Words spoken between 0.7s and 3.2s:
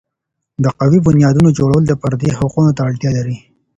قوي بنیادونو جوړول د فردي حقوقو ته اړتیا